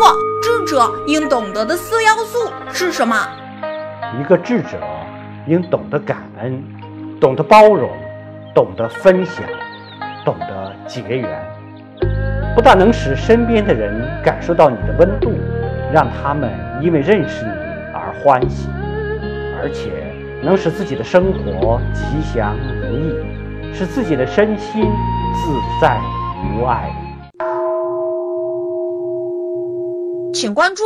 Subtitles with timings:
[0.00, 0.06] 傅，
[0.40, 3.14] 智者应懂得的四要素是什么？
[4.18, 4.78] 一个智者
[5.46, 6.64] 应懂得感恩，
[7.20, 7.90] 懂得包容，
[8.54, 9.44] 懂得分享，
[10.24, 11.28] 懂得结缘。
[12.54, 15.34] 不但能使身边的人感受到你的温度，
[15.92, 17.50] 让他们因为认识你
[17.92, 18.70] 而欢喜，
[19.60, 19.90] 而且
[20.42, 24.82] 能使自己的生活吉祥如意，使自己的身心
[25.34, 26.00] 自在
[26.56, 26.90] 无碍。
[30.32, 30.84] 请关注。